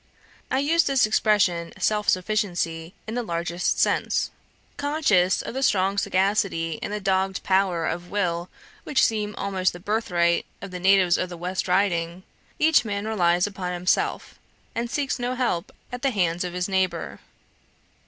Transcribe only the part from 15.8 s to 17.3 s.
at the hands of his neighbour.